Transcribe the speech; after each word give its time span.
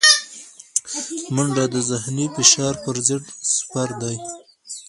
منډه 1.35 1.65
د 1.73 1.75
ذهني 1.89 2.25
فشار 2.35 2.73
پر 2.83 2.95
ضد 3.07 3.23
سپر 3.55 3.89
دی 4.01 4.17